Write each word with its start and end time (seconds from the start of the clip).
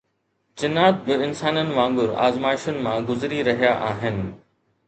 جنات 0.57 0.95
به 1.03 1.13
انسانن 1.13 1.71
وانگر 1.77 2.09
آزمائشن 2.27 2.75
مان 2.85 3.05
گذري 3.05 3.39
رهيا 3.47 3.73
آهن 3.91 4.17